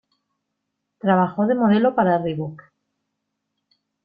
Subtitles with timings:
[0.97, 2.63] Trabajó de modelo para Reebok.